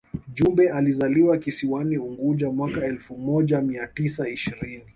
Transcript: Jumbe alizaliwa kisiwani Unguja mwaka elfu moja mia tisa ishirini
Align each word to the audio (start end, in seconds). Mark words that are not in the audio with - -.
Jumbe 0.33 0.69
alizaliwa 0.71 1.37
kisiwani 1.37 1.97
Unguja 1.97 2.51
mwaka 2.51 2.85
elfu 2.85 3.17
moja 3.17 3.61
mia 3.61 3.87
tisa 3.87 4.29
ishirini 4.29 4.83